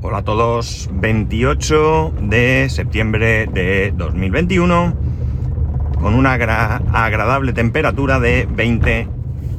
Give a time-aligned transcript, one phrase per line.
[0.00, 4.96] Hola a todos, 28 de septiembre de 2021,
[6.00, 9.08] con una agradable temperatura de 20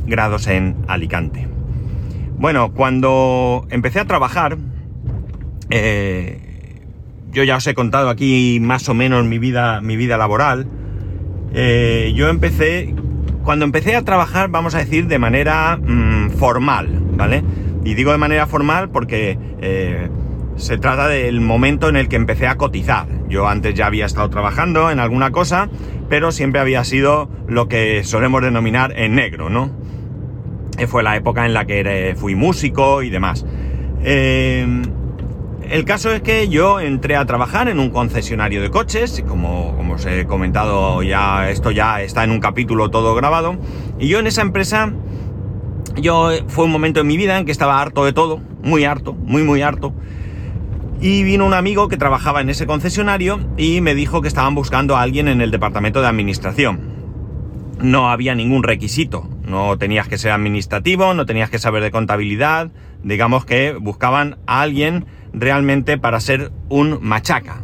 [0.07, 1.45] grados en Alicante.
[2.37, 4.57] Bueno, cuando empecé a trabajar,
[5.71, 6.79] eh,
[7.33, 10.67] yo ya os he contado aquí más o menos mi vida, mi vida laboral.
[11.53, 12.95] Eh, yo empecé,
[13.43, 16.87] cuando empecé a trabajar, vamos a decir, de manera mm, formal,
[17.17, 17.43] ¿vale?
[17.83, 20.07] Y digo de manera formal porque eh,
[20.59, 23.07] se trata del momento en el que empecé a cotizar.
[23.27, 25.69] Yo antes ya había estado trabajando en alguna cosa,
[26.09, 29.71] pero siempre había sido lo que solemos denominar en negro, ¿no?
[30.77, 33.45] Eh, fue la época en la que fui músico y demás.
[34.03, 34.81] Eh,
[35.69, 39.93] el caso es que yo entré a trabajar en un concesionario de coches, como, como
[39.95, 43.55] os he comentado ya, esto ya está en un capítulo todo grabado,
[43.99, 44.93] y yo en esa empresa,
[45.95, 49.13] yo fue un momento en mi vida en que estaba harto de todo, muy harto,
[49.13, 49.93] muy muy harto,
[51.01, 54.97] y vino un amigo que trabajaba en ese concesionario y me dijo que estaban buscando
[54.97, 56.81] a alguien en el departamento de administración.
[57.81, 62.71] No había ningún requisito, no tenías que ser administrativo, no tenías que saber de contabilidad,
[63.03, 67.61] digamos que buscaban a alguien realmente para ser un machaca.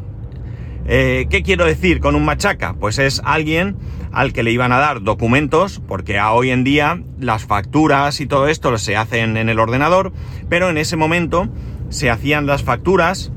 [0.87, 2.75] Eh, ¿Qué quiero decir con un machaca?
[2.75, 3.75] Pues es alguien
[4.13, 8.27] al que le iban a dar documentos, porque a hoy en día las facturas y
[8.27, 10.13] todo esto se hacen en el ordenador,
[10.47, 11.49] pero en ese momento
[11.89, 13.31] se hacían las facturas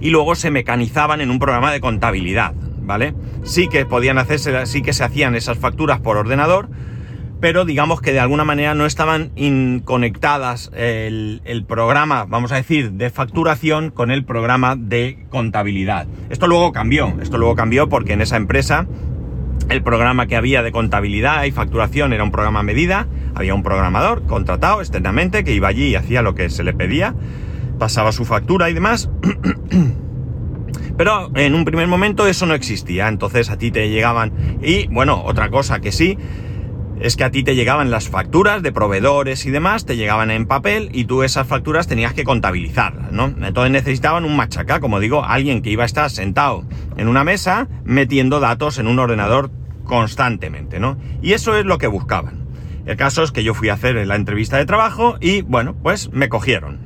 [0.00, 3.14] y luego se mecanizaban en un programa de contabilidad, ¿vale?
[3.44, 6.68] Sí que podían hacerse, sí que se hacían esas facturas por ordenador,
[7.40, 9.32] pero digamos que de alguna manera no estaban
[9.84, 16.06] conectadas el, el, programa, vamos a decir, de facturación con el programa de contabilidad.
[16.30, 18.86] Esto luego cambió, esto luego cambió porque en esa empresa
[19.68, 24.26] el programa que había de contabilidad y facturación era un programa medida, había un programador
[24.26, 27.14] contratado externamente que iba allí y hacía lo que se le pedía,
[27.78, 29.10] pasaba su factura y demás.
[30.96, 34.32] Pero en un primer momento eso no existía, entonces a ti te llegaban...
[34.62, 36.18] Y bueno, otra cosa que sí,
[37.00, 40.46] es que a ti te llegaban las facturas de proveedores y demás, te llegaban en
[40.46, 43.24] papel y tú esas facturas tenías que contabilizarlas, ¿no?
[43.24, 46.64] Entonces necesitaban un machaca, como digo, alguien que iba a estar sentado
[46.96, 49.50] en una mesa metiendo datos en un ordenador
[49.84, 50.96] constantemente, ¿no?
[51.22, 52.41] Y eso es lo que buscaban.
[52.86, 56.10] El caso es que yo fui a hacer la entrevista de trabajo y, bueno, pues
[56.12, 56.80] me cogieron.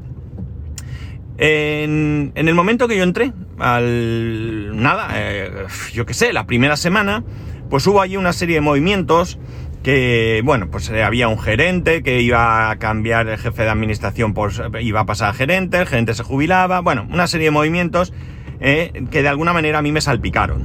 [1.38, 4.80] En, el momento que yo entré, al...
[4.80, 7.24] nada, eh, yo qué sé, la primera semana,
[7.68, 9.38] pues hubo allí una serie de movimientos
[9.82, 14.34] que, bueno, pues eh, había un gerente que iba a cambiar el jefe de administración,
[14.34, 18.12] pues iba a pasar a gerente, el gerente se jubilaba, bueno, una serie de movimientos
[18.60, 20.64] eh, que de alguna manera a mí me salpicaron.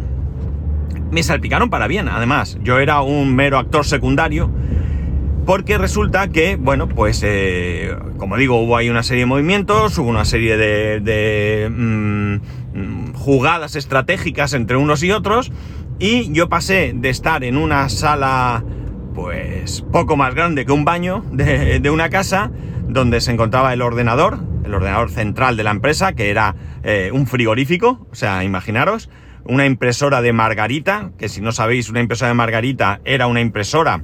[1.12, 4.50] Me salpicaron para bien, además, yo era un mero actor secundario,
[5.46, 10.10] porque resulta que, bueno, pues, eh, como digo, hubo ahí una serie de movimientos, hubo
[10.10, 15.52] una serie de, mm, jugadas estratégicas entre unos y otros,
[16.00, 18.64] y yo pasé de estar en una sala
[19.14, 22.50] pues poco más grande que un baño de, una casa
[22.88, 27.28] donde se encontraba el ordenador, el ordenador central de la empresa, que era eh, un
[27.28, 29.10] frigorífico, o sea, imaginaros,
[29.44, 34.02] una impresora de margarita, que si no sabéis, una impresora de margarita era una impresora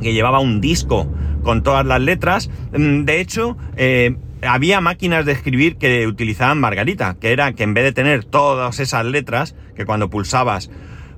[0.00, 1.10] que llevaba un disco
[1.42, 2.50] con todas las letras.
[2.76, 7.74] Mm, de hecho, eh, había máquinas de escribir que utilizaban margarita, que era que en
[7.74, 10.70] vez de tener todas esas letras, que cuando pulsabas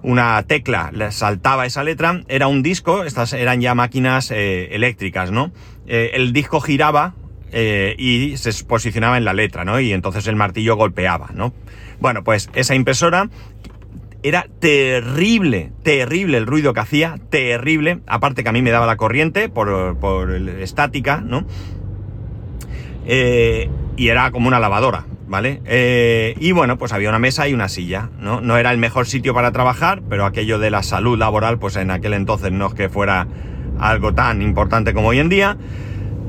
[0.03, 5.51] una tecla, saltaba esa letra, era un disco, estas eran ya máquinas eh, eléctricas, ¿no?
[5.87, 7.15] Eh, el disco giraba
[7.51, 9.81] y se posicionaba en la letra, ¿no?
[9.81, 11.55] Y entonces el martillo golpeaba, ¿no?
[11.99, 13.31] Bueno, pues esa impresora
[14.23, 18.97] era terrible, terrible el ruido que hacía, terrible, aparte que a mí me daba la
[18.97, 21.47] corriente por, por estática, ¿no?
[23.99, 25.61] y era como una lavadora, ¿vale?
[25.67, 28.41] Eh, y bueno, pues había una mesa y una silla, ¿no?
[28.41, 31.91] No era el mejor sitio para trabajar, pero aquello de la salud laboral, pues en
[31.91, 33.27] aquel entonces no es que fuera
[33.79, 35.57] algo tan importante como hoy en día.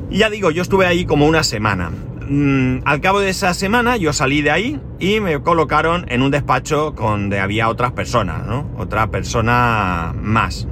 [0.10, 1.92] Ya digo, yo estuve ahí como una semana.
[2.32, 6.30] Mm, al cabo de esa semana yo salí de ahí y me colocaron en un
[6.30, 8.70] despacho donde había otras personas, ¿no?
[8.78, 10.68] Otra persona más.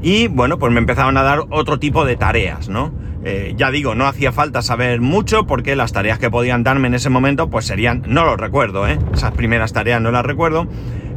[0.00, 2.90] Y bueno, pues me empezaron a dar otro tipo de tareas, ¿no?
[3.22, 6.94] Eh, ya digo, no hacía falta saber mucho porque las tareas que podían darme en
[6.94, 8.98] ese momento pues serían, no lo recuerdo, ¿eh?
[9.12, 10.66] esas primeras tareas no las recuerdo,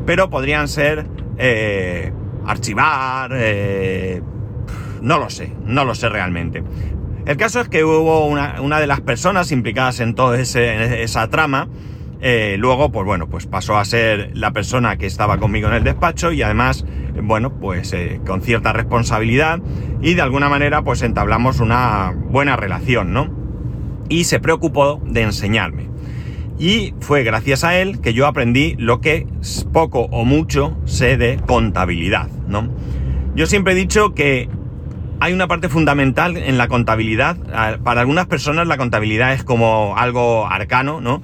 [0.06, 2.12] pero podrían ser eh,
[2.46, 3.31] archivar,
[5.02, 6.62] no lo sé, no lo sé realmente.
[7.25, 11.70] El caso es que hubo una, de las personas implicadas en toda esa trama,
[12.58, 16.31] luego, pues bueno, pues pasó a ser la persona que estaba conmigo en el despacho
[16.31, 16.86] y además
[17.22, 19.60] bueno, pues eh, con cierta responsabilidad
[20.02, 23.44] y de alguna manera pues entablamos una buena relación, ¿no?
[24.10, 25.90] y se preocupó de enseñarme.
[26.60, 29.28] Y fue gracias a él que yo aprendí lo que
[29.72, 32.69] poco o mucho sé de contabilidad, ¿no?
[33.36, 34.50] Yo siempre he dicho que
[35.24, 37.38] hay una parte fundamental en la contabilidad.
[37.81, 41.24] Para algunas personas la contabilidad es como algo arcano, ¿no?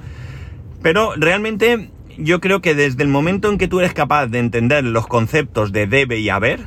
[0.81, 4.85] Pero realmente yo creo que desde el momento en que tú eres capaz de entender
[4.85, 6.61] los conceptos de debe y haber,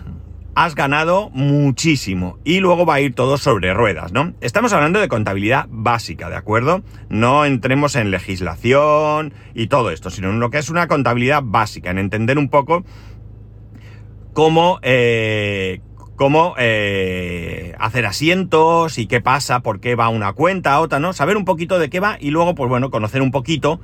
[0.55, 2.39] has ganado muchísimo.
[2.45, 4.35] Y luego va a ir todo sobre ruedas, ¿no?
[4.43, 6.83] Estamos hablando de contabilidad básica, ¿de acuerdo?
[7.09, 11.91] No entremos en legislación y todo esto, sino en lo que es una contabilidad básica,
[11.93, 12.85] en entender un poco
[14.33, 15.81] cómo, eh,
[16.17, 21.13] cómo eh, hacer asientos y qué pasa, por qué va una cuenta a otra, ¿no?
[21.13, 23.81] Saber un poquito de qué va y luego, pues bueno, conocer un poquito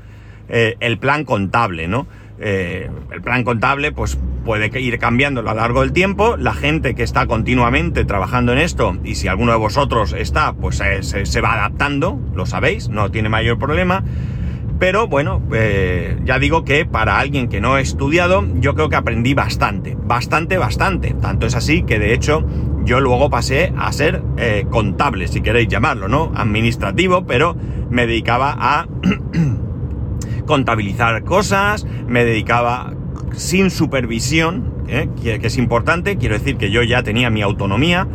[0.48, 2.06] eh, el plan contable, ¿no?
[2.40, 6.36] Eh, el plan contable pues puede ir cambiando a lo largo del tiempo.
[6.36, 10.76] La gente que está continuamente trabajando en esto, y si alguno de vosotros está, pues
[10.76, 14.04] se, va adaptando, lo sabéis, no tiene mayor problema.
[14.78, 18.96] Pero bueno, eh, ya digo que para alguien que no ha estudiado, yo creo que
[18.96, 21.14] aprendí bastante, bastante, bastante.
[21.14, 22.44] Tanto es así que de hecho
[22.84, 26.32] yo luego pasé a ser eh, contable, si queréis llamarlo, ¿no?
[26.34, 27.56] Administrativo, pero
[27.90, 28.86] me dedicaba a
[30.46, 32.94] contabilizar cosas, me dedicaba
[33.32, 35.08] sin supervisión, ¿eh?
[35.22, 38.06] que, es importante, quiero decir que yo ya tenía mi autonomía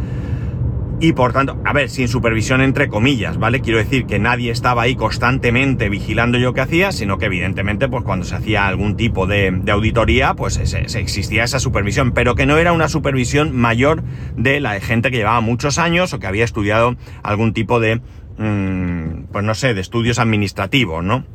[1.04, 3.60] y por tanto, a ver, sin supervisión entre comillas, ¿vale?
[3.60, 8.06] Quiero decir que nadie estaba ahí constantemente vigilando yo qué hacía, sino que evidentemente, pues
[8.06, 12.72] cuando se hacía algún tipo de, auditoría, pues existía esa supervisión, pero que no era
[12.72, 14.02] una supervisión mayor
[14.38, 18.00] de la gente que llevaba muchos años o que había estudiado algún tipo de,
[18.38, 21.26] mm, pues no sé, de estudios administrativos, ¿no?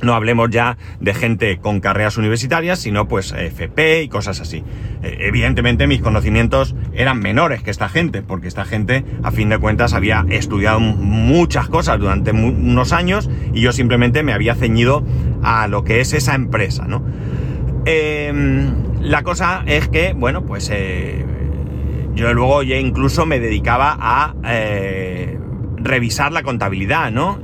[0.00, 4.62] No hablemos ya de gente con carreras universitarias, sino pues FP y cosas así.
[5.02, 9.58] Eh, evidentemente mis conocimientos eran menores que esta gente, porque esta gente a fin de
[9.58, 15.04] cuentas había estudiado muchas cosas durante unos años y yo simplemente me había ceñido
[15.42, 17.02] a lo que es esa empresa, ¿no?
[17.84, 21.24] Em, la cosa es que, bueno, pues eh,
[22.14, 25.38] yo luego ya incluso me dedicaba a eh,
[25.76, 27.38] revisar la contabilidad, ¿no?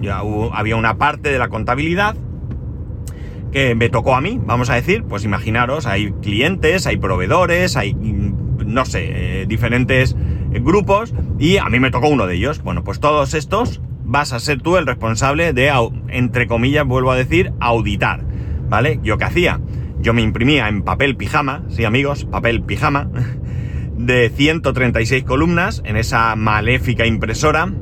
[0.52, 2.16] Había una parte de la contabilidad
[3.54, 7.94] que me tocó a mí, vamos a decir, pues imaginaros, hay clientes, hay proveedores, hay,
[7.94, 10.16] no sé, eh, diferentes
[10.50, 12.62] grupos y a mí me tocó uno de ellos.
[12.64, 15.72] Bueno, pues todos estos vas a ser tú el responsable de,
[16.08, 18.24] entre comillas, vuelvo a decir, auditar,
[18.68, 18.98] ¿vale?
[19.04, 19.60] ¿Yo qué hacía?
[20.00, 23.08] Yo me imprimía en papel pijama, sí amigos, papel pijama,
[23.96, 27.72] de 136 columnas en esa maléfica impresora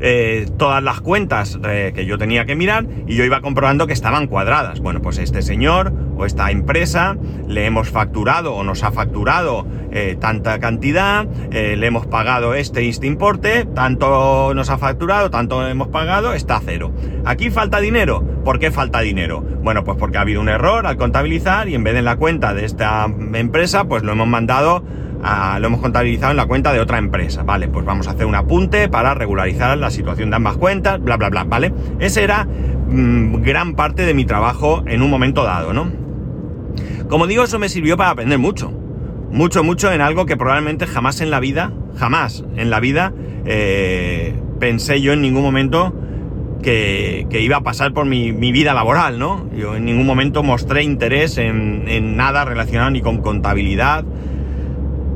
[0.00, 3.92] eh, todas las cuentas eh, que yo tenía que mirar y yo iba comprobando que
[3.92, 4.80] estaban cuadradas.
[4.80, 7.16] Bueno, pues este señor o esta empresa
[7.46, 13.06] le hemos facturado o nos ha facturado eh, tanta cantidad, le hemos pagado este este
[13.06, 16.92] importe, tanto nos ha facturado, tanto hemos pagado, está cero.
[17.24, 18.24] Aquí falta dinero.
[18.44, 19.40] ¿Por qué falta dinero?
[19.62, 22.16] Bueno, pues porque ha habido un error al contabilizar y en vez de en la
[22.16, 24.82] cuenta de esta empresa, pues lo hemos mandado
[25.22, 27.42] lo hemos contabilizado en la cuenta de otra empresa.
[27.42, 31.16] Vale, pues vamos a hacer un apunte para regularizar la situación de ambas cuentas, bla,
[31.16, 31.72] bla, bla, ¿vale?
[31.98, 35.90] Ese era mm, gran parte de mi trabajo en un momento dado, ¿no?
[37.08, 38.72] Como digo, eso me sirvió para aprender mucho.
[39.30, 43.12] Mucho, mucho en algo que probablemente jamás en la vida, jamás en la vida,
[43.44, 45.94] eh, pensé yo en ningún momento
[46.62, 49.48] que, iba a pasar por mi, vida laboral, ¿no?
[49.56, 54.04] Yo en ningún momento mostré interés en, en nada relacionado ni con contabilidad,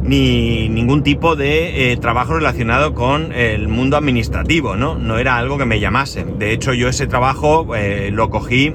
[0.05, 4.97] ni ningún tipo de eh, trabajo relacionado con el mundo administrativo, ¿no?
[4.97, 6.27] No era algo que me llamase.
[6.39, 8.75] De hecho, yo ese trabajo eh, lo cogí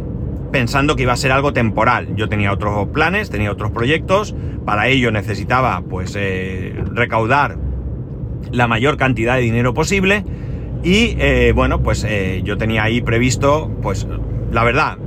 [0.51, 2.15] pensando que iba a ser algo temporal.
[2.15, 7.57] Yo tenía otros planes, tenía otros proyectos, para ello necesitaba pues eh, recaudar
[8.51, 10.25] la mayor cantidad de dinero posible
[10.81, 12.07] y bueno, pues
[12.43, 14.07] yo tenía ahí previsto, pues
[14.50, 14.98] la verdad,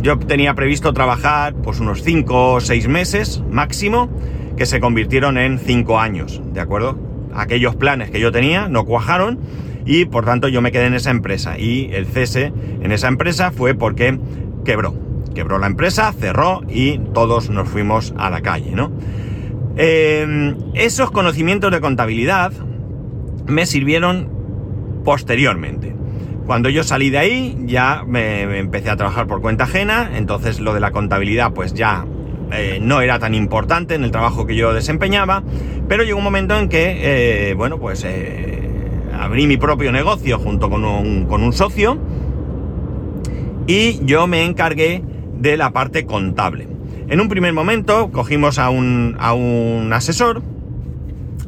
[0.00, 4.10] yo tenía previsto trabajar pues unos 5 o 6 meses máximo
[4.56, 6.98] que se convirtieron en cinco años, ¿de acuerdo?
[7.34, 9.38] Aquellos planes que yo tenía no cuajaron
[9.84, 13.50] y por tanto yo me quedé en esa empresa y el cese en esa empresa
[13.50, 14.18] fue porque
[14.64, 14.94] quebró.
[15.34, 18.92] Quebró la empresa, cerró y todos nos fuimos a la calle, ¿no?
[19.76, 22.52] Em, esos conocimientos de contabilidad
[23.46, 24.28] me sirvieron
[25.04, 25.94] posteriormente.
[26.46, 30.74] Cuando yo salí de ahí ya me empecé a trabajar por cuenta ajena, entonces lo
[30.74, 32.04] de la contabilidad pues ya
[32.52, 35.42] eh, no era tan importante en el trabajo que yo desempeñaba,
[35.88, 38.70] pero llegó un momento en que, eh, bueno, pues eh,
[39.18, 41.98] abrí mi propio negocio junto con un, con un socio
[43.66, 45.02] y yo me encargué
[45.34, 46.68] de la parte contable.
[47.08, 50.42] En un primer momento cogimos a un, a un asesor,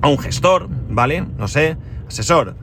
[0.00, 1.24] a un gestor, ¿vale?
[1.38, 1.76] No sé,
[2.08, 2.56] asesor.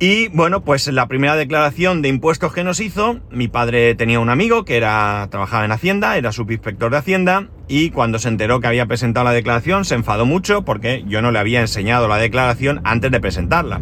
[0.00, 4.28] Y bueno, pues la primera declaración de impuestos que nos hizo, mi padre tenía un
[4.28, 8.66] amigo que era, trabajaba en Hacienda, era subinspector de Hacienda, y cuando se enteró que
[8.66, 12.80] había presentado la declaración se enfadó mucho porque yo no le había enseñado la declaración
[12.82, 13.80] antes de presentarla.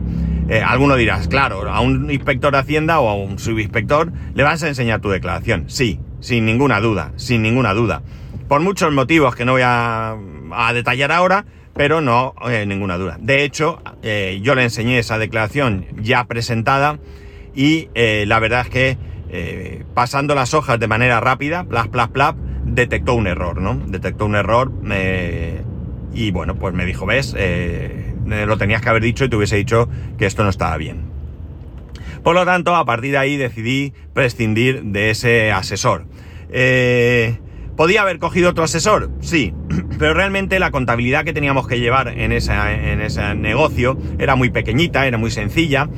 [0.50, 4.62] Eh, alguno dirás, claro, a un inspector de Hacienda o a un subinspector le vas
[4.62, 5.64] a enseñar tu declaración.
[5.68, 8.02] Sí, sin ninguna duda, sin ninguna duda.
[8.48, 10.14] Por muchos motivos que no voy a,
[10.52, 13.16] a detallar ahora, pero no eh, ninguna duda.
[13.20, 16.98] De hecho, eh, yo le enseñé esa declaración ya presentada
[17.54, 19.12] y eh, la verdad es que
[19.94, 22.34] pasando las hojas de manera rápida, plas, plas, plas,
[22.66, 23.80] detectó un error, ¿no?
[23.86, 24.70] Detectó un error
[26.12, 27.34] y bueno, pues me dijo, ves,
[28.26, 29.88] lo tenías que haber dicho y te hubiese dicho
[30.18, 31.12] que esto no estaba bien.
[32.22, 36.04] Por lo tanto, a partir de ahí decidí prescindir de ese asesor.
[36.50, 37.38] Eh,
[37.82, 39.10] ¿Podía haber cogido otro asesor?
[39.22, 39.52] Sí,
[39.98, 45.18] pero realmente la contabilidad que teníamos que llevar en, ese negocio era muy pequeñita, era
[45.18, 45.88] muy sencilla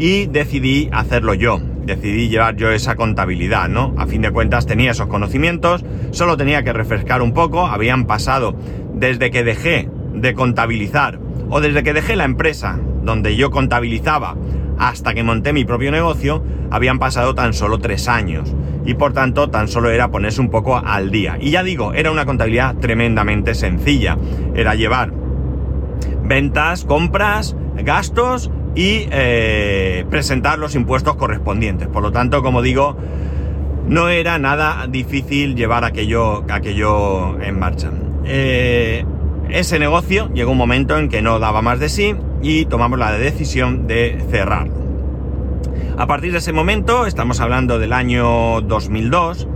[0.00, 1.60] y decidí hacerlo yo.
[1.84, 3.94] Decidí llevar yo esa contabilidad, ¿no?
[3.98, 8.56] A fin de cuentas tenía esos conocimientos, solo tenía que refrescar un poco, habían pasado
[8.94, 14.34] desde que dejé de contabilizar o desde que dejé la empresa donde yo contabilizaba
[14.76, 16.42] hasta que monté mi propio negocio,
[16.72, 18.52] habían pasado tan solo tres años.
[18.88, 21.36] Y por tanto, tan solo era ponerse un poco al día.
[21.38, 24.16] Y ya digo, era una contabilidad tremendamente sencilla.
[24.54, 25.12] Era llevar
[26.24, 31.86] ventas, compras, gastos y eh, presentar los impuestos correspondientes.
[31.86, 32.96] Por lo tanto, como digo,
[33.86, 37.90] no era nada difícil llevar aquello, aquello en marcha.
[38.24, 39.04] Eh,
[39.50, 43.12] ese negocio llegó un momento en que no daba más de sí y tomamos la
[43.12, 44.87] decisión de cerrarlo.
[45.98, 49.48] A partir de ese momento, estamos hablando del año 2002,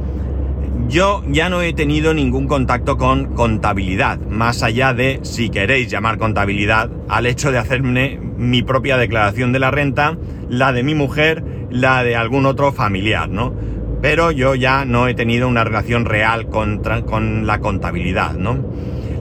[0.88, 6.18] yo ya no he tenido ningún contacto con contabilidad, más allá de, si queréis llamar
[6.18, 10.18] contabilidad, al hecho de hacerme mi propia declaración de la renta,
[10.48, 13.54] la de mi mujer, la de algún otro familiar, ¿no?
[14.00, 18.58] Pero yo ya no he tenido una relación real con, con la contabilidad, ¿no?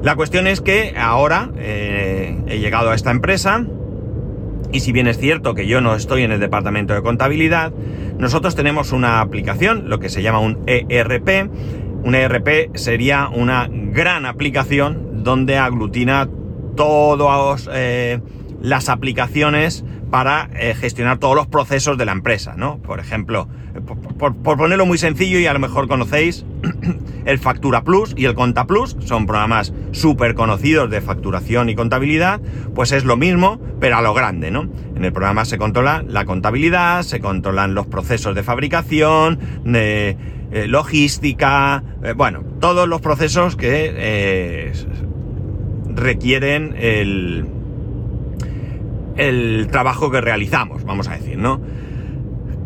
[0.02, 3.64] La cuestión es que ahora eh, he llegado a esta empresa
[4.72, 7.74] y si bien es cierto que yo no estoy en el departamento de contabilidad,
[8.18, 11.50] nosotros tenemos una aplicación, lo que se llama un ERP.
[12.04, 16.28] Un ERP sería una gran aplicación donde aglutina
[16.76, 18.20] todas eh,
[18.62, 22.78] las aplicaciones para eh, gestionar todos los procesos de la empresa, ¿no?
[22.80, 23.48] Por ejemplo,
[24.20, 26.46] por, ponerlo muy sencillo y a lo mejor conocéis,
[27.26, 32.42] el Factura Plus y el Conta Plus son programas súper conocidos de facturación y contabilidad,
[32.76, 34.68] pues es lo mismo, pero a lo grande, ¿no?
[34.96, 40.18] En el programa se controla la contabilidad, se controlan los procesos de fabricación, de
[40.52, 44.74] eh, logística, eh, bueno, todos los procesos que
[45.96, 47.46] requieren el,
[49.18, 51.62] el trabajo que realizamos, vamos a decir, ¿no?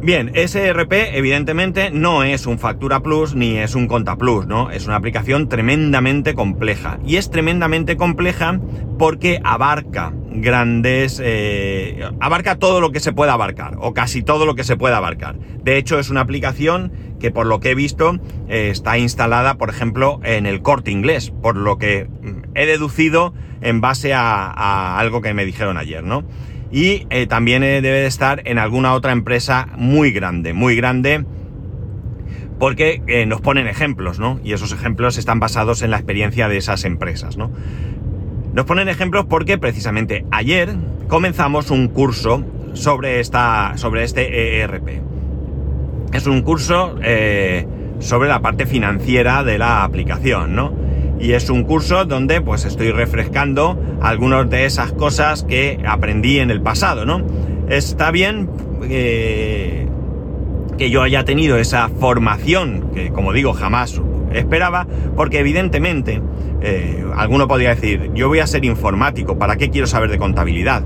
[0.01, 4.69] Bien, SRP evidentemente no es un Factura Plus ni es un Conta Plus, ¿no?
[4.69, 6.99] Es una aplicación tremendamente compleja.
[7.03, 8.59] Y es tremendamente compleja
[8.99, 11.21] porque abarca grandes...
[11.23, 14.97] Eh, abarca todo lo que se pueda abarcar, o casi todo lo que se pueda
[14.97, 15.37] abarcar.
[15.63, 19.69] De hecho, es una aplicación que por lo que he visto eh, está instalada, por
[19.69, 25.21] ejemplo, en el corte inglés, por lo que mm, he deducido en base a, algo
[25.21, 26.23] que me dijeron ayer, ¿no?
[26.71, 31.23] y eh, también debe de estar en alguna otra empresa muy grande, muy grande,
[32.59, 34.39] porque nos ponen ejemplos, ¿no?
[34.43, 37.51] Y esos ejemplos están basados en la experiencia de esas empresas, ¿no?
[38.55, 40.73] Nos ponen ejemplos porque precisamente ayer
[41.09, 42.43] comenzamos un curso
[42.73, 45.01] sobre, esta, sobre este ERP.
[46.13, 46.95] Es un curso
[47.99, 50.73] sobre la parte financiera de la aplicación, ¿no?
[51.19, 56.51] y es un curso donde pues estoy refrescando algunas de esas cosas que aprendí en
[56.51, 57.21] el pasado, ¿no?
[57.69, 58.49] Está bien
[58.83, 59.87] eh,
[60.77, 64.01] que yo haya tenido esa formación que, como digo, jamás
[64.39, 66.21] esperaba, porque evidentemente
[66.61, 70.83] eh, alguno podría decir, yo voy a ser informático, ¿para qué quiero saber de contabilidad?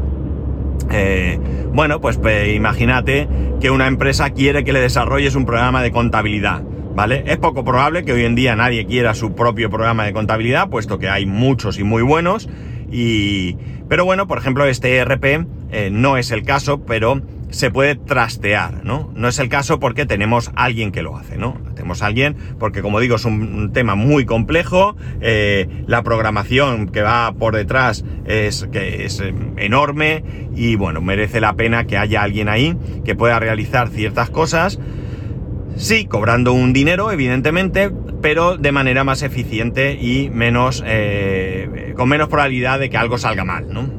[0.91, 1.39] Eh,
[1.74, 2.20] bueno, pues,
[2.53, 3.27] imagínate
[3.60, 6.63] que una empresa quiere que le desarrolles un programa de contabilidad.
[6.96, 7.24] ¿vale?
[7.27, 11.00] Es poco probable que hoy en día nadie quiera su propio programa de contabilidad, puesto
[11.00, 12.50] que hay muchos y muy buenos.
[12.91, 13.56] Y...
[13.88, 15.25] Pero bueno, por ejemplo, este ERP
[15.72, 19.12] eh, no es el caso, pero se puede trastear, ¿no?
[19.15, 21.58] No es el caso porque tenemos alguien que lo hace, ¿no?
[21.75, 27.34] Tenemos alguien porque, como digo, es un tema muy complejo, eh, la programación que va
[27.34, 30.24] por detrás es, que es eh, enorme
[30.56, 34.79] y, bueno, merece la pena que haya alguien ahí que pueda realizar ciertas cosas
[35.79, 37.89] Sí, cobrando un dinero, evidentemente,
[38.22, 40.84] pero de manera más eficiente y menos.
[40.86, 43.99] Eh, con menos probabilidad de que algo salga mal, ¿no?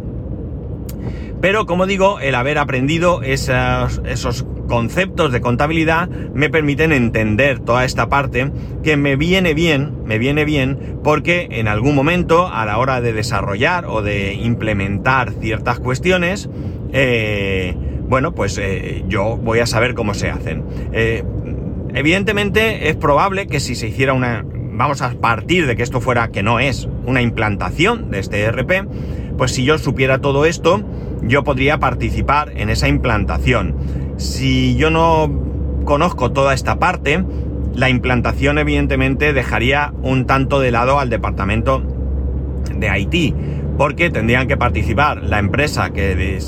[1.41, 8.09] Pero como digo, el haber aprendido esos, conceptos de contabilidad me permiten entender toda esta
[8.09, 8.53] parte
[8.85, 13.13] que me viene bien, me viene bien porque en algún momento a la hora de
[13.13, 16.49] desarrollar o de implementar ciertas cuestiones,
[16.93, 17.75] eh,
[18.09, 20.63] bueno, pues eh, yo voy a saber cómo se hacen.
[20.93, 21.25] Eh,
[21.95, 26.29] evidentemente es probable que si se hiciera una, vamos a partir de que esto fuera,
[26.29, 28.87] que no es, una implantación de este ERP,
[29.37, 30.85] pues si yo supiera todo esto,
[31.23, 33.75] yo podría participar en esa implantación.
[34.17, 35.31] Si yo no
[35.85, 37.25] conozco toda esta parte,
[37.75, 41.83] la implantación evidentemente dejaría un tanto de lado al departamento
[42.75, 43.35] de Haití,
[43.77, 46.39] porque tendrían que participar la empresa que,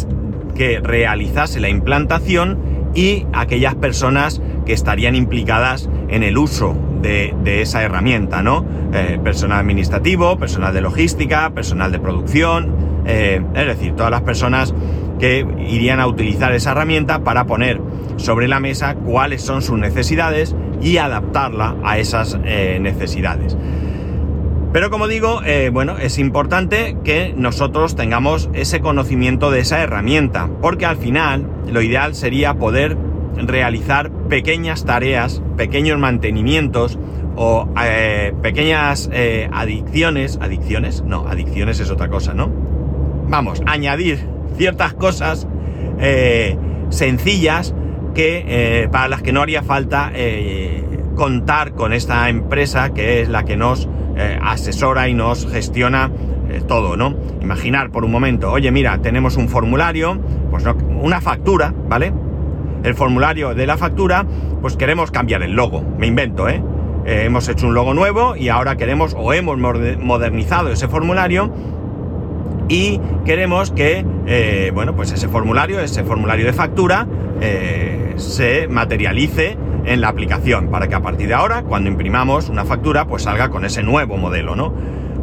[0.82, 2.58] realizase la implantación
[2.94, 8.64] y aquellas personas que estarían implicadas en el uso de, esa herramienta, ¿no?
[8.92, 14.74] Eh, personal administrativo, personal de logística, personal de producción, eh, es decir, todas las personas
[15.18, 17.80] que irían a utilizar esa herramienta para poner
[18.16, 23.56] sobre la mesa cuáles son sus necesidades y adaptarla a esas eh, necesidades.
[24.72, 30.48] Pero como digo, eh, bueno, es importante que nosotros tengamos ese conocimiento de esa herramienta,
[30.62, 32.96] porque al final lo ideal sería poder
[33.36, 36.98] realizar pequeñas tareas, pequeños mantenimientos
[37.36, 37.68] o
[38.42, 39.10] pequeñas
[39.52, 42.61] adicciones, adicciones, no, adicciones es otra cosa, ¿no?
[43.32, 45.48] Vamos, añadir ciertas cosas
[45.98, 46.54] eh,
[46.90, 47.74] sencillas
[48.14, 50.84] que eh, para las que no haría falta eh,
[51.16, 53.88] contar con esta empresa que es la que nos
[54.42, 56.10] asesora y nos gestiona
[56.68, 57.16] todo, ¿no?
[57.40, 60.20] Imaginar por un momento, oye, mira, tenemos un formulario,
[60.50, 62.12] pues no, una factura, ¿vale?
[62.84, 64.26] El formulario de la factura,
[64.60, 66.62] pues queremos cambiar el logo, me invento, ¿eh?
[67.06, 71.50] hemos hecho un logo nuevo y ahora queremos o hemos modernizado ese formulario
[72.72, 77.06] y queremos que, eh, bueno, pues ese formulario, ese formulario de factura,
[77.42, 82.64] eh, se materialice en la aplicación para que a partir de ahora, cuando imprimamos una
[82.64, 84.72] factura, pues salga con ese nuevo modelo, ¿no?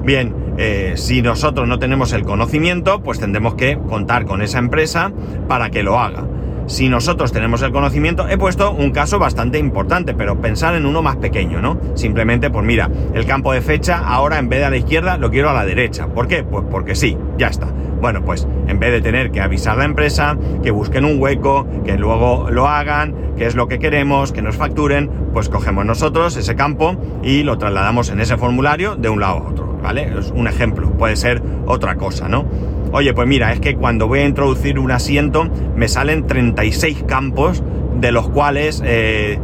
[0.04, 5.12] Bien, eh, si nosotros no tenemos el conocimiento, pues tendremos que contar con esa empresa
[5.48, 6.28] para que lo haga
[6.70, 11.02] si nosotros tenemos el conocimiento, he puesto un caso bastante importante, pero pensar en uno
[11.02, 11.80] más pequeño, ¿no?
[11.96, 15.32] Simplemente, pues mira, el campo de fecha ahora en vez de a la izquierda lo
[15.32, 16.08] quiero a la derecha.
[16.08, 16.44] ¿Por qué?
[16.44, 17.68] Pues porque sí, ya está.
[18.00, 21.68] Bueno, pues en vez de tener que avisar a la empresa, que busquen un hueco,
[21.84, 26.38] que luego lo hagan, que es lo que queremos, que nos facturen, pues cogemos nosotros
[26.38, 30.20] ese campo y lo trasladamos en ese formulario de un lado a otro, ¿vale?
[30.20, 32.46] Es un ejemplo, puede ser otra cosa, ¿no?
[32.92, 37.64] Oye, pues mira, es que cuando voy a introducir un asiento me salen 36 campos,
[38.00, 39.40] de los cuales, eh,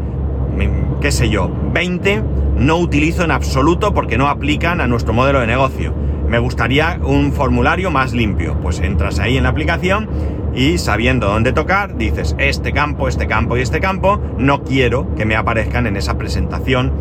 [1.01, 2.23] qué sé yo, 20
[2.57, 5.93] no utilizo en absoluto porque no aplican a nuestro modelo de negocio.
[6.27, 8.57] Me gustaría un formulario más limpio.
[8.61, 10.09] Pues entras ahí en la aplicación
[10.55, 15.25] y sabiendo dónde tocar, dices este campo, este campo y este campo, no quiero que
[15.25, 16.93] me aparezcan en esa presentación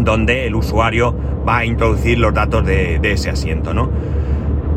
[0.00, 1.14] donde el usuario
[1.48, 3.90] va a introducir los datos de, de ese asiento, ¿no?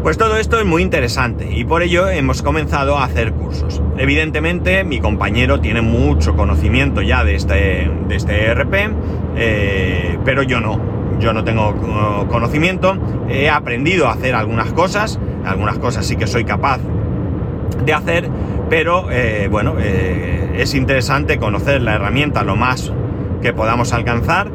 [0.04, 3.84] Pues todo esto es muy interesante y por ello hemos comenzado a hacer cursos.
[4.00, 8.74] Evidentemente mi compañero tiene mucho conocimiento ya de este, de este ERP,
[9.38, 10.82] eh, pero yo no.
[11.20, 12.98] Yo no tengo uh, conocimiento,
[13.30, 16.80] he aprendido a hacer algunas cosas, algunas cosas sí que soy capaz
[17.86, 18.28] de hacer,
[18.72, 22.92] pero eh, bueno, eh, es interesante conocer la herramienta lo más
[23.44, 24.50] que podamos alcanzar.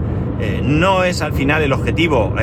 [0.65, 2.35] no es al final el objetivo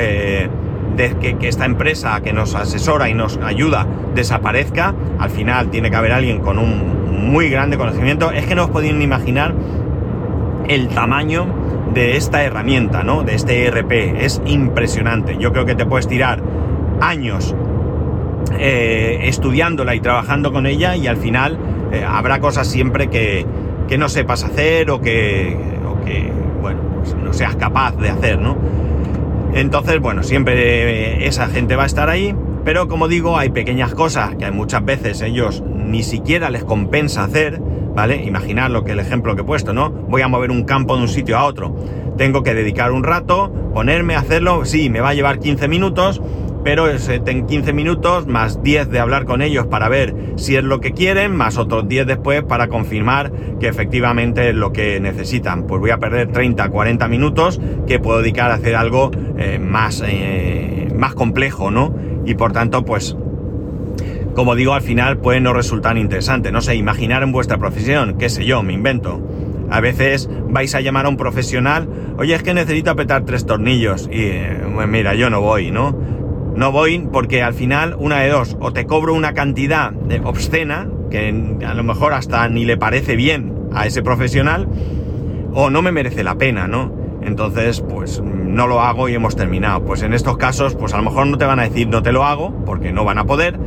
[0.96, 5.96] de que, esta empresa que nos asesora y nos ayuda desaparezca, al final tiene que
[5.96, 8.30] haber alguien con un muy grande conocimiento.
[8.30, 9.54] Es que no os podéis ni imaginar
[10.68, 11.46] el tamaño
[11.92, 13.22] de esta herramienta, ¿no?
[13.22, 13.92] De este ERP.
[14.20, 15.36] Es impresionante.
[15.38, 16.42] Yo creo que te puedes tirar
[17.00, 17.54] años
[18.58, 21.58] eh, estudiándola y trabajando con ella y al final
[21.92, 23.46] eh, habrá cosas siempre que,
[23.88, 25.56] que, no sepas hacer o que,
[25.88, 26.30] o que
[26.60, 28.56] bueno, pues no seas capaz de hacer, ¿no?
[29.52, 30.54] Entonces, bueno, siempre
[31.22, 34.84] eh, esa gente va a estar ahí, pero como digo, hay pequeñas cosas que muchas
[34.84, 37.60] veces ellos ni siquiera les compensa hacer,
[37.94, 38.24] ¿vale?
[38.24, 39.90] Imaginar lo que el ejemplo que he puesto, ¿no?
[39.90, 41.76] Voy a mover un campo de un sitio a otro.
[42.16, 46.22] Tengo que dedicar un rato, ponerme a hacerlo, sí, me va a llevar 15 minutos,
[46.64, 50.80] pero en 15 minutos más 10 de hablar con ellos para ver si es lo
[50.80, 55.66] que quieren, más otros 10 después para confirmar que efectivamente es lo que necesitan.
[55.66, 60.02] Pues voy a perder 30, 40 minutos que puedo dedicar a hacer algo eh, más,
[60.06, 61.94] eh, más complejo, ¿no?
[62.24, 63.14] Y por tanto, pues,
[64.34, 66.50] como digo, al final puede no resultar interesante.
[66.50, 69.20] No sé, imaginar en vuestra profesión, qué sé yo, me invento.
[69.70, 74.08] A veces vais a llamar a un profesional, oye, es que necesito apretar tres tornillos
[74.10, 75.98] y, eh, mira, yo no voy, ¿no?
[76.54, 79.92] No voy porque al final, una de dos, o te cobro una cantidad
[80.24, 81.28] obscena, que
[81.66, 84.68] a lo mejor hasta ni le parece bien a ese profesional,
[85.52, 86.92] o no me merece la pena, ¿no?
[87.22, 89.84] Entonces, pues no lo hago y hemos terminado.
[89.84, 92.12] Pues en estos casos, pues a lo mejor no te van a decir no te
[92.12, 93.58] lo hago, porque no van a poder,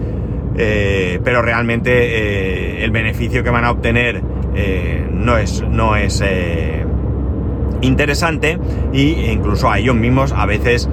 [0.58, 4.22] eh, pero realmente eh, el beneficio que van a obtener
[4.56, 6.24] eh, no es, no es
[7.82, 8.58] interesante
[8.92, 10.90] e incluso a ellos mismos a veces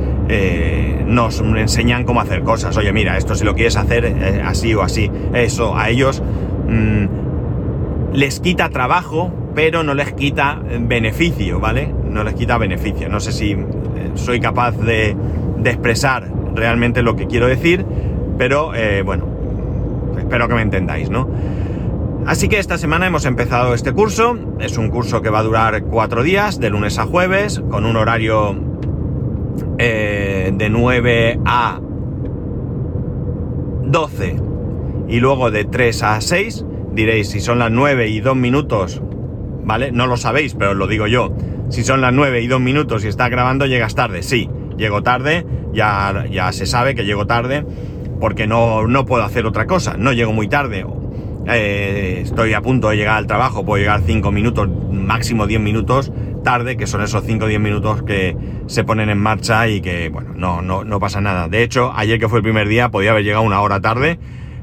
[1.07, 2.77] nos enseñan cómo hacer cosas.
[2.77, 6.23] Oye, mira, esto si lo quieres hacer así o así, eso a ellos
[6.69, 11.93] mm, les quita trabajo, pero no les quita beneficio, ¿vale?
[12.09, 13.09] No les quita beneficio.
[13.09, 13.57] No sé si
[14.15, 15.17] soy capaz de
[15.65, 17.85] expresar realmente lo que quiero decir,
[18.39, 18.73] pero
[19.05, 19.27] bueno,
[20.19, 21.29] espero que me entendáis, ¿no?
[22.27, 24.39] Así que esta semana hemos empezado este curso.
[24.59, 27.97] Es un curso que va a durar cuatro días, de lunes a jueves, con un
[27.97, 28.55] horario
[29.79, 31.81] eh, de 9 a
[33.83, 34.37] 12
[35.09, 36.65] y luego de 3 a 6.
[36.93, 39.03] Diréis, si son las 9 y 2 minutos,
[39.65, 39.93] ¿vale?
[39.93, 41.35] No lo sabéis, pero os lo digo yo.
[41.71, 44.23] Si son las 9 y 2 minutos y estás grabando, llegas tarde.
[44.23, 47.65] Sí, llego tarde, ya, ya se sabe que llego tarde
[48.21, 50.87] porque no, no puedo hacer otra cosa, no llego muy tarde,
[51.47, 56.13] eh, estoy a punto de llegar al trabajo, puedo llegar 5 minutos, máximo 10 minutos
[56.45, 60.09] tarde, que son esos 5 o 10 minutos que se ponen en marcha y que,
[60.11, 61.49] bueno, no, no, no pasa nada.
[61.49, 64.21] De hecho, ayer que fue el primer día, podía haber llegado una hora tarde,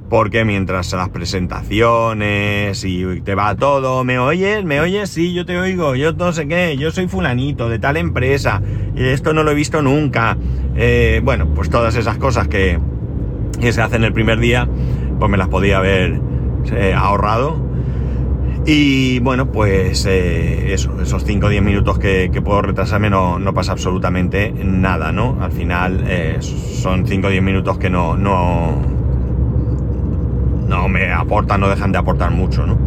[0.10, 4.64] porque mientras las presentaciones y te va todo, ¿me oyes?
[4.64, 5.10] ¿Me oyes?
[5.10, 8.62] Sí, yo te oigo, yo no sé qué, yo soy fulanito de tal empresa,
[8.96, 10.38] y esto no lo he visto nunca.
[10.76, 12.80] Eh, bueno, pues todas esas cosas que,
[13.60, 14.68] que se hacen el primer día,
[15.20, 16.20] pues me las podía haber
[16.74, 17.71] eh, ahorrado.
[18.66, 23.72] Y bueno, pues eh, eso, esos 5 o 10 minutos que, puedo retrasarme no, pasa
[23.72, 25.38] absolutamente nada, ¿no?
[25.42, 28.76] Al final eh, son 5 o 10 minutos que no, no,
[30.68, 32.78] no me aportan, no dejan de aportar mucho, ¿no?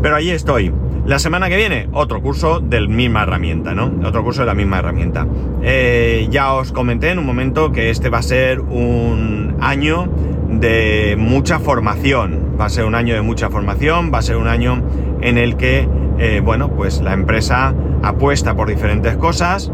[0.00, 0.72] Pero ahí estoy.
[1.04, 3.92] La semana que viene, otro curso de la misma herramienta, ¿no?
[4.06, 5.26] Otro curso de la misma herramienta.
[5.62, 10.08] Eh, ya os comenté en un momento que este va a ser un año
[10.48, 12.41] de mucha formación.
[12.60, 14.82] Va a ser un año de mucha formación, va a ser un año
[15.20, 15.88] en el que,
[16.18, 19.72] eh, bueno, pues la empresa apuesta por diferentes cosas.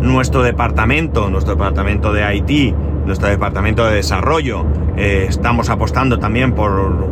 [0.00, 2.74] Nuestro departamento, nuestro departamento de IT,
[3.06, 4.64] nuestro departamento de desarrollo,
[4.96, 7.08] eh, estamos apostando también por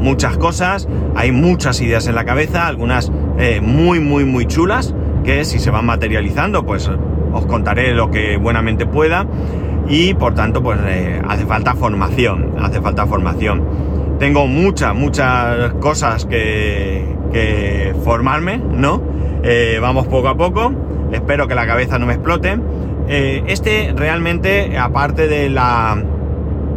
[0.00, 5.44] muchas cosas, hay muchas ideas en la cabeza, algunas eh, muy, muy, muy chulas, que
[5.44, 6.90] si se van materializando, pues
[7.32, 9.26] os contaré lo que buenamente pueda.
[9.88, 14.16] Y por tanto, pues eh, hace falta formación, hace falta formación.
[14.18, 19.00] Tengo muchas, muchas cosas que, formarme, ¿no?
[19.42, 20.72] Eh, vamos poco a poco,
[21.12, 22.58] espero que la cabeza no me explote.
[23.08, 25.96] este realmente, aparte de la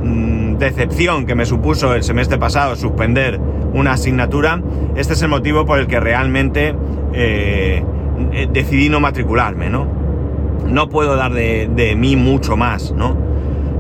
[0.04, 3.40] Mm, decepción que me supuso el semestre pasado suspender
[3.74, 4.62] una asignatura,
[4.96, 6.76] este es el motivo por el que realmente
[7.14, 7.84] eh,
[8.32, 10.01] eh, decidí no matricularme, ¿no?
[10.68, 13.18] No puedo dar de, mí mucho más, ¿no?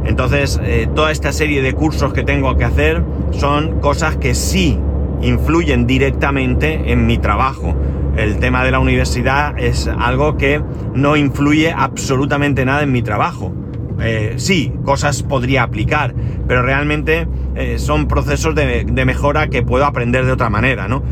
[0.06, 4.80] Entonces, eh, toda esta serie de cursos que tengo que hacer son cosas que sí
[5.22, 7.76] influyen directamente en mi trabajo.
[8.17, 10.62] El tema de la universidad es algo que
[10.94, 13.54] no influye absolutamente nada en mi trabajo.
[14.02, 16.13] Eh, sí, cosas podría aplicar,
[16.48, 21.04] pero realmente eh, son procesos de, mejora que puedo aprender de otra manera, ¿no?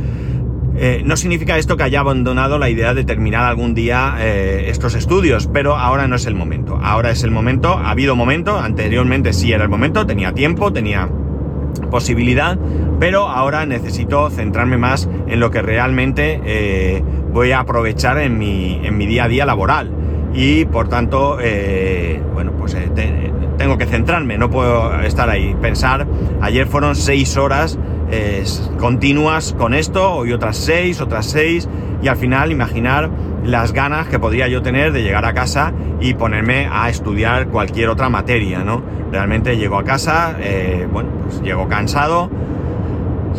[0.81, 5.47] Eh, no significa esto que haya abandonado la idea de terminar algún día estos estudios,
[5.51, 6.79] pero ahora no es el momento.
[6.81, 11.09] Ahora es el momento, ha habido momento, anteriormente sí era el momento, tenía tiempo, tenía
[11.91, 12.57] posibilidad,
[12.99, 18.97] pero ahora necesito centrarme más en lo que realmente voy a aprovechar en mi, en
[18.97, 19.91] mi día a día laboral
[20.33, 22.89] y por tanto, eh, bueno, pues eh,
[23.57, 25.55] tengo que centrarme, no puedo estar ahí.
[25.61, 26.05] Pensar,
[26.41, 27.77] ayer fueron seis horas
[28.11, 28.43] eh,
[28.79, 31.67] continuas con esto, hoy otras seis, otras seis,
[32.01, 33.09] y al final imaginar
[33.43, 37.89] las ganas que podría yo tener de llegar a casa y ponerme a estudiar cualquier
[37.89, 38.81] otra materia, ¿no?
[39.11, 40.35] Realmente llego a casa,
[40.91, 42.29] bueno, pues llego cansado,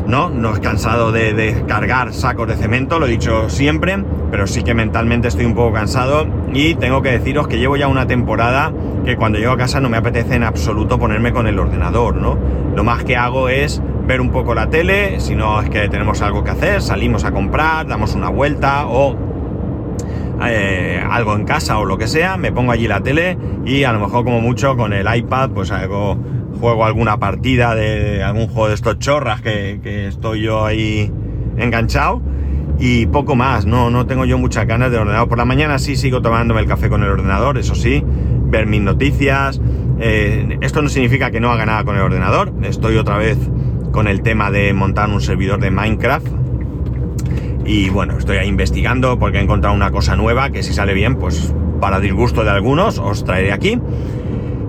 [0.06, 0.30] ¿no?
[0.30, 4.62] No he cansado de, de, cargar sacos de cemento, lo he dicho siempre, pero sí
[4.62, 8.72] que mentalmente estoy un poco cansado y tengo que deciros que llevo ya una temporada
[9.04, 12.38] que cuando llego a casa no me apetece en absoluto ponerme con el ordenador, ¿no?
[12.74, 16.20] Lo más que hago es ver un poco la tele, si no es que tenemos
[16.20, 19.16] algo que hacer, salimos a comprar, damos una vuelta o
[20.44, 23.92] eh, algo en casa o lo que sea, me pongo allí la tele y a
[23.92, 25.72] lo mejor como mucho con el iPad pues
[26.60, 31.12] juego alguna partida de algún juego de estos chorras que, estoy yo ahí
[31.56, 32.20] enganchado
[32.80, 35.28] y poco más, no, no tengo yo muchas ganas de ordenador.
[35.28, 38.80] Por la mañana sí sigo tomándome el café con el ordenador, eso sí, ver mis
[38.80, 39.60] noticias.
[40.00, 42.52] Eh, esto no significa que no haga nada con el ordenador.
[42.62, 43.38] Estoy otra vez
[43.92, 46.26] con el tema de montar un servidor de Minecraft.
[47.64, 51.16] Y bueno, estoy ahí investigando porque he encontrado una cosa nueva que si sale bien,
[51.16, 53.78] pues para disgusto de algunos os traeré aquí.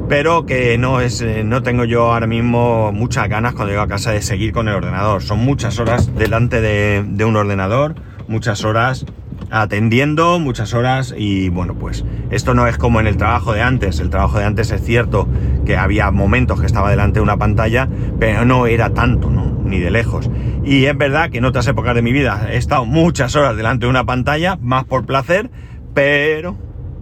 [0.09, 3.87] Pero que no es, eh, no tengo yo ahora mismo muchas ganas cuando llego a
[3.87, 5.21] casa de seguir con el ordenador.
[5.21, 7.95] Son muchas horas delante de, de un ordenador,
[8.27, 9.05] muchas horas
[9.51, 13.99] atendiendo muchas horas y bueno, pues esto no es como en el trabajo de antes.
[13.99, 15.27] El trabajo de antes es cierto
[15.65, 17.87] que había momentos que estaba delante de una pantalla,
[18.19, 19.61] pero no era tanto, ¿no?
[19.63, 20.29] Ni de lejos.
[20.63, 23.85] Y es verdad que en otras épocas de mi vida he estado muchas horas delante
[23.85, 25.49] de una pantalla, más por placer,
[25.93, 26.57] pero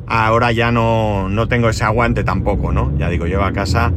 [0.08, 2.92] ahora ya no, no tengo ese aguante tampoco, ¿no?
[2.98, 3.92] Ya digo, llego a casa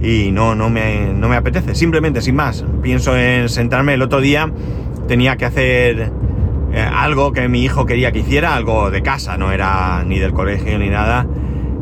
[0.00, 2.64] y no, no, me, no me apetece, simplemente sin más.
[2.82, 4.50] Pienso en sentarme el otro día,
[5.08, 6.10] tenía que hacer
[6.72, 10.32] eh, algo que mi hijo quería que hiciera, algo de casa, no era ni del
[10.32, 11.26] colegio ni nada.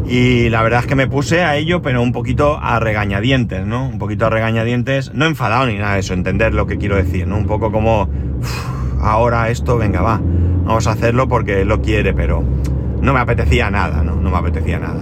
[0.07, 3.87] Y la verdad es que me puse a ello, pero un poquito a regañadientes, ¿no?
[3.87, 7.27] Un poquito a regañadientes, no enfadado ni nada de eso, entender lo que quiero decir,
[7.27, 7.37] ¿no?
[7.37, 8.09] Un poco como,
[9.01, 10.21] ahora esto, venga, va,
[10.65, 12.43] vamos a hacerlo porque lo quiere, pero
[13.01, 14.17] no me apetecía nada, ¿no?
[14.17, 15.01] No me apetecía nada.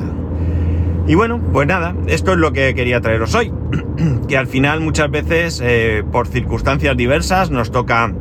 [1.06, 3.52] Y bueno, pues nada, esto es lo que quería traeros hoy.
[4.28, 8.12] que al final muchas veces, eh, por circunstancias diversas, nos toca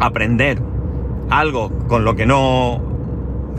[0.00, 0.60] aprender
[1.30, 2.82] algo con lo que no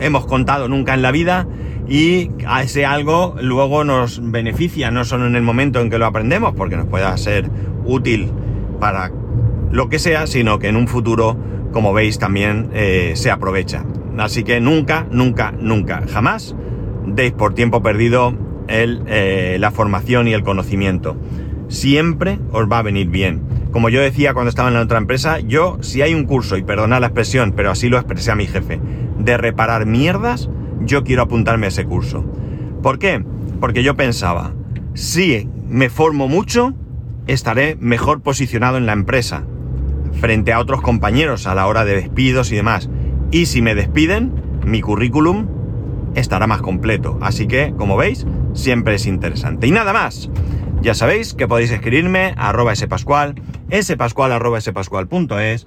[0.00, 1.46] hemos contado nunca en la vida
[1.90, 2.30] y
[2.62, 6.76] ese algo luego nos beneficia, no solo en el momento en que lo aprendemos, porque
[6.76, 7.50] nos pueda ser
[7.84, 8.30] útil
[8.78, 9.10] para
[9.72, 11.36] lo que sea, sino que en un futuro,
[11.72, 13.84] como veis, también eh, se aprovecha.
[14.18, 16.54] Así que nunca, nunca, nunca, jamás
[17.06, 18.34] deis por tiempo perdido
[18.68, 21.16] el, eh, la formación y el conocimiento.
[21.66, 23.42] Siempre os va a venir bien.
[23.72, 26.62] Como yo decía cuando estaba en la otra empresa, yo, si hay un curso, y
[26.62, 28.80] perdonad la expresión, pero así lo expresé a mi jefe,
[29.18, 30.48] de reparar mierdas,
[30.80, 32.24] yo quiero apuntarme a ese curso.
[32.82, 33.24] ¿Por qué?
[33.60, 34.52] Porque yo pensaba,
[34.94, 36.74] si me formo mucho,
[37.26, 39.44] estaré mejor posicionado en la empresa,
[40.20, 42.88] frente a otros compañeros a la hora de despidos y demás.
[43.30, 44.32] Y si me despiden,
[44.64, 45.46] mi currículum
[46.14, 47.18] estará más completo.
[47.20, 49.66] Así que, como veis, siempre es interesante.
[49.66, 50.30] Y nada más.
[50.82, 53.34] Ya sabéis que podéis escribirme a arroba spascual,
[53.70, 55.66] arroba spascual.es,